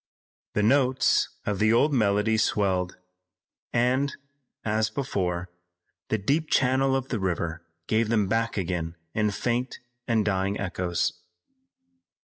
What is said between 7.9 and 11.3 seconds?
them back again in faint and dying echoes.